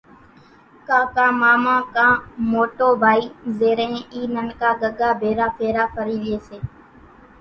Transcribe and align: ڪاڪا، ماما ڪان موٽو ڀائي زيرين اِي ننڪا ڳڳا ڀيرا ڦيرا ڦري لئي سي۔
ڪاڪا، 0.87 1.25
ماما 1.41 1.75
ڪان 1.97 2.15
موٽو 2.51 2.87
ڀائي 3.03 3.23
زيرين 3.59 3.93
اِي 4.13 4.21
ننڪا 4.35 4.69
ڳڳا 4.81 5.09
ڀيرا 5.21 5.47
ڦيرا 5.57 5.83
ڦري 5.95 6.17
لئي 6.25 6.37
سي۔ 6.47 6.57